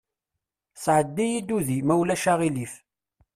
Sɛeddi-yi-d 0.83 1.49
udi, 1.57 1.77
ma 1.87 1.95
ulac 2.01 2.23
aɣilif. 2.31 2.73